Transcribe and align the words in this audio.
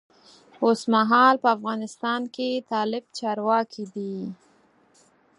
اوسمهال 0.65 1.35
په 1.43 1.47
افغانستان 1.57 2.21
کې 2.35 2.49
طالب 2.71 3.03
چارواکی 3.17 3.83
دی. 3.93 4.15